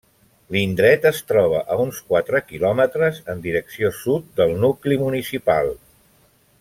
L'indret 0.53 1.03
es 1.09 1.19
troba 1.31 1.59
a 1.75 1.77
uns 1.83 1.99
quatre 2.13 2.41
quilòmetres 2.47 3.21
en 3.35 3.45
direcció 3.45 3.93
sud 3.99 4.33
del 4.41 4.57
nucli 4.65 4.99
municipal. 5.05 5.71